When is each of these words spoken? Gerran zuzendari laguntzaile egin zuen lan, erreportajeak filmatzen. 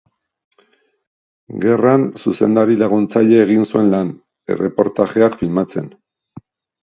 Gerran 1.65 2.05
zuzendari 2.23 2.77
laguntzaile 2.79 3.37
egin 3.43 3.67
zuen 3.67 3.91
lan, 3.91 4.09
erreportajeak 4.55 5.39
filmatzen. 5.43 5.93